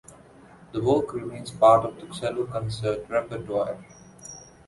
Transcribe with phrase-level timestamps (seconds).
[0.71, 3.77] The work remains part of the cello concert repertoire.